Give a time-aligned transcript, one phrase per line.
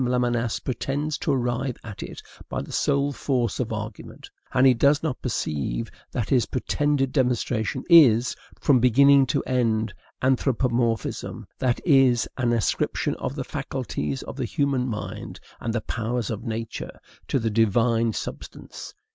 [0.03, 5.03] Lamennais pretends to arrive at it by the sole force of argument; and he does
[5.03, 9.93] not perceive that his pretended demonstration is, from beginning to end,
[10.23, 16.31] anthropomorphism, that is, an ascription of the faculties of the human mind and the powers
[16.31, 18.95] of nature to the Divine substance.